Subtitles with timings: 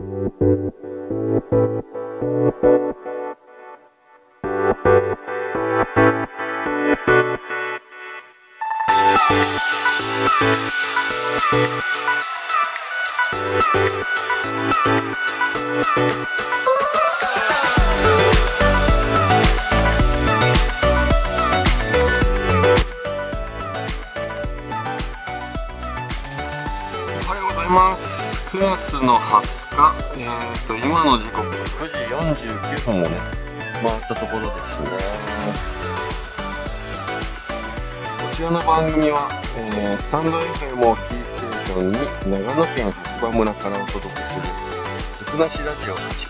[0.00, 0.06] おは
[27.34, 28.18] ようございます。
[28.56, 29.57] 9月の20、
[30.20, 31.94] えーと、今の時刻9時
[32.44, 33.08] 49分をね、
[33.80, 34.88] 回ったところですね。
[38.28, 41.98] こちらの番組は、えースタンド FM をキーステーションに
[42.44, 44.42] 長野県白馬村からお届けする、
[45.18, 46.26] つくなしラジオ898、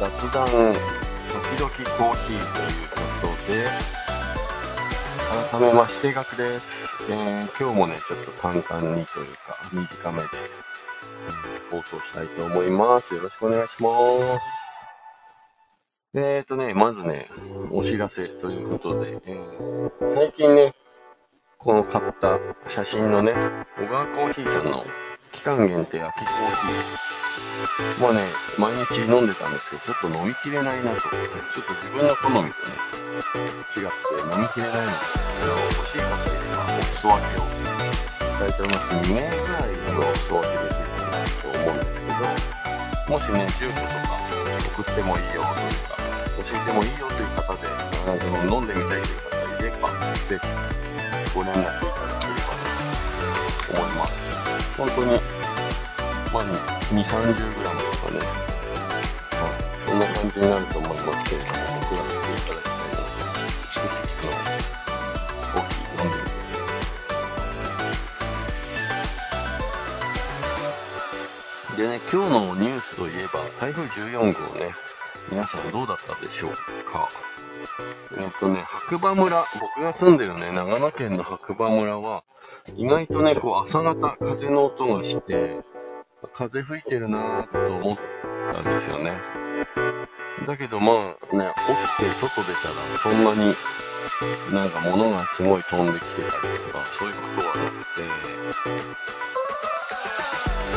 [0.00, 3.68] 雑談、時々コーヒーということで、
[5.52, 6.64] 改めまして、ガクです。
[7.10, 10.61] えー今日もね、ちょっと簡単にというか、短めで、えー
[11.72, 13.14] 放送したいと思います。
[13.14, 13.88] よろしくお願いしま
[14.38, 14.62] す。
[16.14, 17.30] えーとね、まずね、
[17.70, 20.74] お知らせということで、えー最近ね、
[21.56, 22.38] この買った
[22.68, 23.32] 写真のね、
[23.78, 24.84] 小川コーヒーさんの
[25.32, 28.02] 期間限定秋コーヒー。
[28.02, 28.20] まあね、
[28.58, 31.00] 毎日飲んでたんですけど、ちょっと飲みきれないなと。
[31.00, 31.10] ちょっ
[31.64, 32.52] と自分の好みとね、
[33.76, 34.98] 違って飲みきれないので、
[35.40, 37.62] あの欲しい方いればお裾分けを
[38.28, 39.10] したいと思います。
[39.10, 40.91] 2名ぐらいのお裾分けできる
[41.62, 44.18] 思うんですけど、もしね、住所とか
[44.74, 45.96] 送ってもいいよというか、
[46.38, 48.16] 教えてもいいよという方で、あ
[48.48, 49.88] の飲んでみたいという方いれば、
[50.28, 50.44] ぜひ
[51.34, 51.78] ご連絡いただ
[52.20, 52.50] ければ
[53.66, 54.12] と思います。
[54.76, 55.10] 本当に、
[56.32, 56.42] まあ、
[56.90, 58.18] 2、30グラムとかね、
[59.30, 62.71] はい、そんな感じになると思いますけれども、送らせていただき
[71.82, 74.72] でね、今日のニュースといえば、台風14号ね、
[75.32, 76.52] 皆さんどうだったでしょう
[76.88, 77.08] か？
[78.16, 82.22] えっとね、白馬村、僕が住んでるね、長野県の白馬村は、
[82.76, 85.60] 意外とね、こう朝方風の音がして、
[86.32, 87.98] 風吹いてるなぁと思っ
[88.52, 89.14] たんですよね。
[90.46, 91.52] だけどまあね、
[91.98, 93.56] 起きて外出たらそんなに
[94.52, 98.02] なんか物がすごい飛んできてたりとか、そういうことはなくて、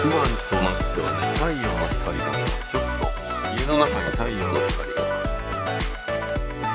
[0.04, 2.24] 今となってはね、太陽の光が
[2.70, 3.08] ちょっと
[3.56, 5.08] 家の中に太陽の光が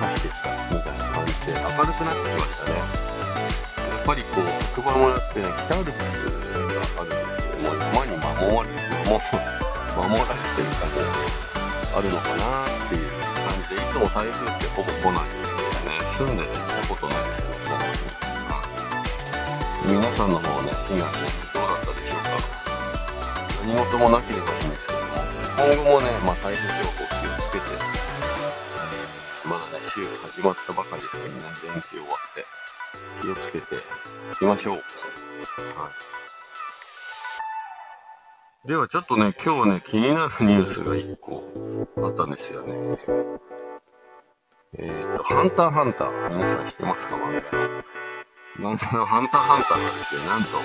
[0.00, 2.80] 差してきたみたいな感じで明るくなってきましたね。
[2.80, 8.26] やっぱりこう、白馬村ってね、北アルプスがあるんですけども、山に守
[8.56, 11.12] られて守られてる感じが
[11.92, 13.10] あるのかなっていう
[13.46, 16.00] 感じで、いつも台風ってほぼ来ないんですよね。
[16.16, 17.94] 住んでて来たことないですよね、そんなに。
[18.48, 18.72] はい
[19.86, 21.79] 皆さんの方ね、被害ね、どうだ。
[23.70, 25.06] 何事もなければいいんですけども、
[25.54, 27.64] 今後もね、まあ、台風情報気をつけて、
[29.46, 31.22] まだね、週始まったばかりですね、
[31.72, 32.44] 連休終わって、
[33.22, 33.78] 気をつけてい
[34.38, 34.74] きましょう。
[34.74, 34.80] は
[38.64, 38.68] い。
[38.68, 41.44] ではちょっとね、今日ね、気になるニュースが1個
[41.98, 42.98] あったんですよね。
[44.78, 46.36] えっ、と、ハンターハンター。
[46.36, 47.14] 皆さん知ってますか？
[47.14, 48.09] 漫画の。
[48.60, 50.60] 漫画のハンターハンターがですね、なんと、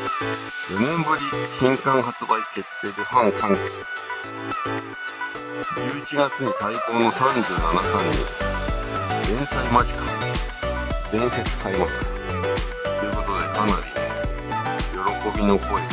[0.67, 1.23] 4年ぶり
[1.57, 3.61] 新刊発売決定でファン歓喜。
[5.79, 7.55] 11月に待望の37
[7.95, 8.19] 巻に、
[9.37, 9.95] 連載間近。
[11.09, 11.87] 伝説開幕。
[11.87, 14.03] ということで、かなりね、
[15.31, 15.87] 喜びの声が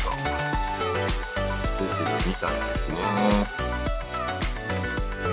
[1.79, 2.99] 出てるみたいですね。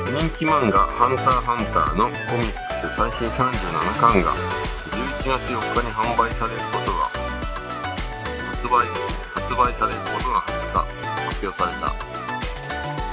[0.05, 4.68] 人気漫画、ハンターハンターのコミックス最新37巻が
[5.19, 7.11] 11月4日に販売されることが、
[8.55, 8.87] 発売、
[9.35, 10.79] 発売されることが20日
[11.27, 11.91] 発表された。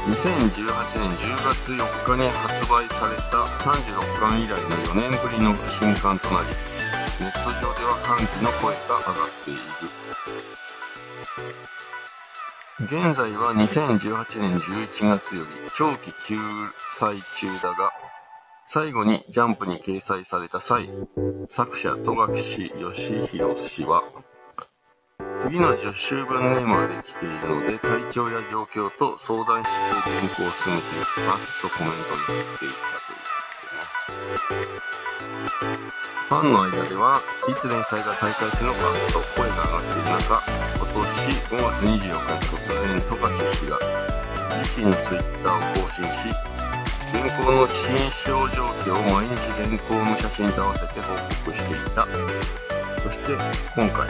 [0.07, 6.47] 2018年10月4日に発売された36巻以来の4年ぶりの新刊となり、
[7.19, 9.61] ネット上では歓喜の声が上がっている。
[12.87, 16.39] 現在は2018年11月より長期休
[17.01, 18.06] 載中だが、
[18.69, 20.91] 最後にジャンプに掲載された際、
[21.49, 22.73] 作者戸隠義
[23.29, 24.03] 弘氏は、
[25.39, 33.39] 次の10週分ネームができているので、体調や状況と相談しつつ原稿を進めていきますとコメントに言っていたというこ
[34.19, 35.87] とですね。
[36.29, 38.81] ファンの間では、いつ連載が再開するのか
[39.15, 40.43] と声が上がっている中、
[40.75, 41.07] 今年
[41.47, 43.79] 5月24日に突然、富樫氏が
[44.59, 46.56] 自身のツイッターを更新し、
[47.13, 51.15] 原稿の新章状況を毎日原稿の写真と合わせて報
[51.45, 52.07] 告していた。
[53.03, 53.33] そして、
[53.75, 54.09] 今回、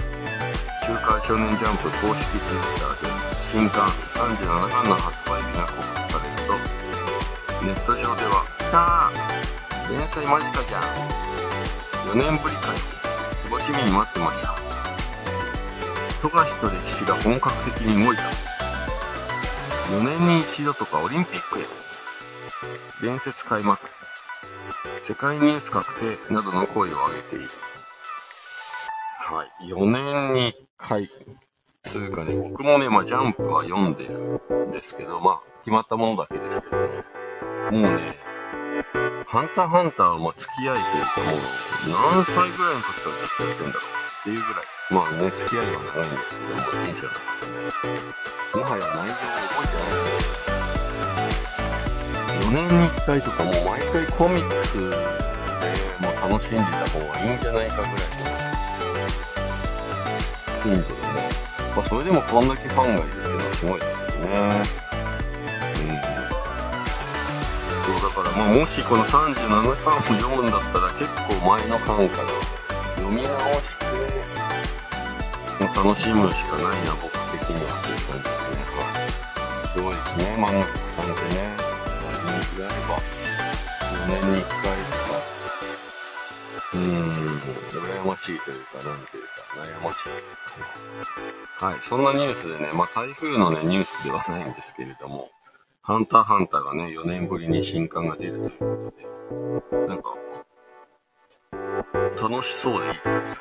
[0.80, 3.08] 週刊少年ジャンプ公式ツイッターで、
[3.52, 10.82] 新刊37巻の発売日が告知されると、ネット上では、来たー連載間近じゃん
[12.10, 12.78] !4 年ぶりかよ
[13.50, 14.56] 楽しみに待ってました。
[16.22, 18.22] 富樫と歴史が本格的に動いた。
[19.92, 21.85] 4年に一度とかオリンピックへ。
[23.02, 23.86] 伝説開幕。
[25.06, 27.48] 世界ニュース確定などの声を上げている。
[29.18, 29.68] はい。
[29.68, 31.10] 4年に1回。
[31.92, 36.88] というかね、僕もね、まあ、ジャンプは読んでるんですけど、まあ、決まったものだけですけどね。
[37.70, 38.18] もうね、
[39.26, 43.84] ハンターハンターはまあ付き合いというかもう、何歳ぐらいの時からずっとやってんだろう
[44.20, 44.64] っていうぐらい。
[44.90, 47.36] まあね、付き合いは長いんですけども、いいじゃない
[48.56, 50.65] もはや内容を覚えてない
[52.46, 54.84] 4年に1回とかもう毎回コミックスで
[55.98, 57.98] もう楽しんでた方がいいんじゃないかぐらいの
[60.62, 60.86] 頻度でね。
[61.74, 64.30] まあそれでもこんだけファンがいるっていうのはすごいですよね。
[65.82, 65.98] うん。
[67.82, 69.26] そうだからまあもしこの37
[69.82, 72.28] 巻を読むんだったら結構前の巻から
[72.94, 73.90] 読み直して、
[75.64, 78.62] もう楽しむしかないな、僕的にはっていう感じですね。
[79.74, 80.64] すごいですね、漫画家
[80.94, 81.65] さんってね。
[82.26, 85.14] 人気があれば、4年に1回とか、
[86.74, 87.38] うーん、
[87.70, 90.08] 羨ましいというか、なんていうか、悩ましい。
[91.64, 95.30] はい、そんなニュースでね、まあ台風のね、ニュースではないんですけれども、
[95.82, 98.92] ハンターハンターがね、4年ぶりに新刊が出るというこ
[99.70, 100.16] とで、なんか、
[102.20, 103.40] 楽しそうでいいじゃないですか。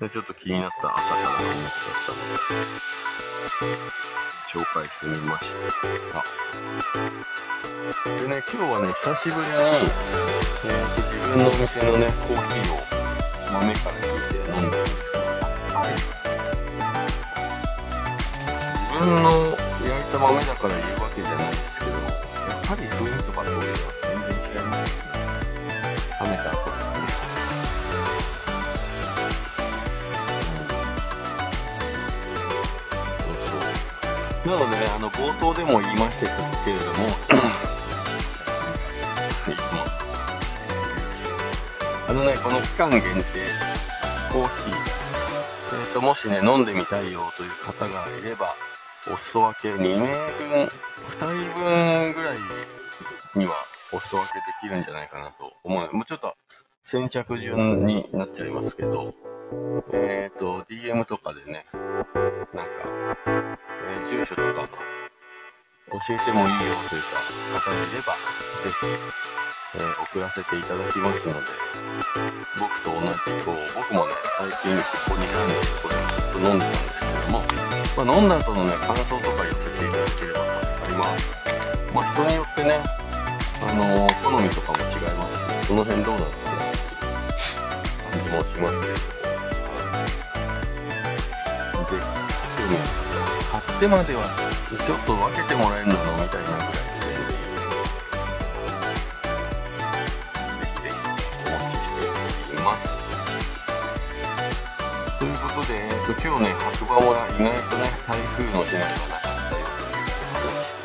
[0.00, 2.16] で、ちょっと気になった朝からのニュースだっ
[3.58, 3.95] たので、
[4.56, 6.24] 紹介してみました。
[8.08, 9.52] でね、今日はね、久しぶりに、
[10.64, 12.80] えーと、自分のお店のね、コーヒーを
[13.52, 15.92] 豆から引いて飲んでるんですけど、やっぱり、
[18.80, 25.15] 自分の焼いた豆だから言うわけじゃないんですけど、やっぱり雰囲気とかそういうのは全然違いますよね。
[34.46, 36.26] なのでね、あの、冒頭でも言いました
[36.64, 37.08] けれども、
[42.08, 43.10] あのね、この期間限定、
[44.32, 44.74] コーヒー、
[45.82, 48.54] えっ、と、もしね、飲んでみたいよという方がいれば、
[49.12, 50.14] お裾分け2名分、
[50.62, 50.70] 2
[51.16, 52.38] 人分ぐらい
[53.34, 53.54] には
[53.92, 55.92] お裾分けできるんじゃないかなと思う。
[55.92, 56.36] もうちょっと
[56.84, 59.12] 先着順になっちゃいますけど、
[59.92, 61.66] えっ、と、DM とかでね、
[62.54, 63.55] なんか、
[63.88, 64.68] えー住所とか
[65.92, 67.14] 教えてもいいよというか
[67.60, 68.12] 方がいれば、
[68.62, 68.86] ぜひ、
[69.76, 71.40] えー送らせていただきますので、
[72.58, 73.06] 僕と同じ、
[73.44, 77.38] こう、僕もね、最近ここ2、3日これをずっと飲んでたんですけれども、
[77.96, 81.22] まあ、飲んだ後のね、感想とか寄せていただければ助かります。
[81.94, 82.82] まあ、人によってね、
[83.62, 87.06] あのー好みとかも違いますし、その辺どうなのかなっていう
[88.02, 88.98] 感じもしますけれど
[91.78, 92.02] も、ぜひ、
[92.58, 93.15] 興味
[93.50, 94.24] 買ってまでは、
[94.86, 95.98] ちょっと分けてもらえるのみ
[96.28, 97.06] たいなぐらいで
[100.60, 100.96] ぜひぜひ
[101.46, 101.86] お待ちし
[102.50, 102.82] ています。
[105.18, 110.76] ということで、えっと、今日ね、白馬村意外とね、台風の被害がなかったよという話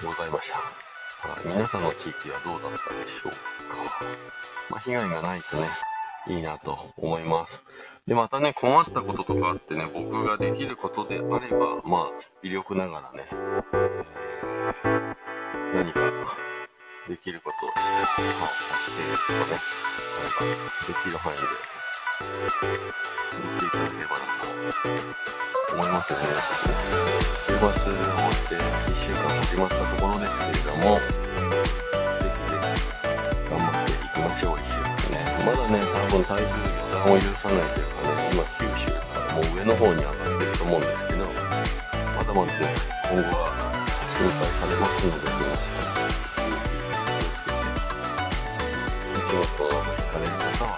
[0.00, 0.56] でございました。
[1.44, 3.36] 皆さんの地域はどうだったでしょうか。
[4.70, 5.68] まあ、被害がないとね、
[6.28, 7.62] いいなと思います。
[8.06, 12.10] で、またね、困ったこととかあってね、僕ができることであれば、まあ、
[12.42, 13.26] 微力ながらね、
[14.82, 15.16] え
[15.74, 16.00] 何か
[17.08, 18.22] できることを、はい、達
[18.92, 19.60] 成とかね、
[20.18, 20.52] あれば、
[20.86, 21.42] できる範囲で、
[23.42, 24.24] 言っていただければな
[25.68, 26.24] と思いますよね。
[27.46, 30.98] 週末を終わって1週間始まったところですけれども、
[36.28, 42.66] 台風予断を許さないというかね、今九州からもう上の方に上がってると思うんですけど、まだまだね、
[43.04, 43.46] 今後は
[44.18, 46.02] 心配されますので、皆さん、
[49.22, 50.74] 気をつけて、お仕事など行かれる方は、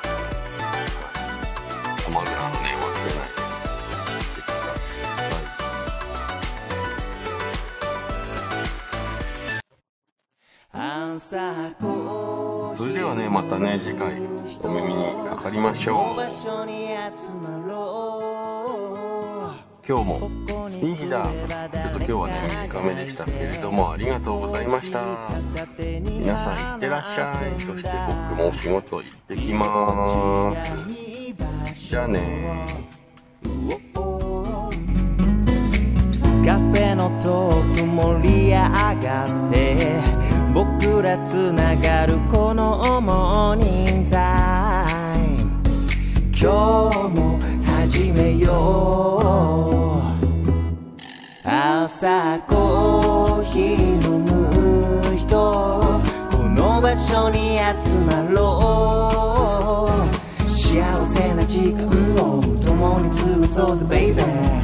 [10.71, 10.79] そ
[12.85, 14.21] れではね、またね、次回
[14.63, 16.17] お耳にかかりましょう。
[19.89, 20.31] 今日も
[20.71, 21.25] いい日だ。
[21.25, 21.31] ちょっ
[21.73, 25.31] と今日はね、短めでしたけれども、ありがとうございました。
[25.79, 27.37] 皆さんいってらっしゃい。
[27.63, 27.89] そして
[28.31, 30.55] 僕もお仕事行ってきま
[31.73, 31.89] す。
[31.89, 32.67] じゃあね。
[36.45, 40.18] カフェのトーク盛り上がって
[40.91, 44.87] 僕らつながるこのモーニングタ
[45.19, 45.63] イム
[46.33, 50.03] 今日も始めよ
[51.45, 57.63] う朝コーヒー飲む人この場所に集
[58.07, 64.58] まろう幸せな時間を共に過ごそうぜベイベー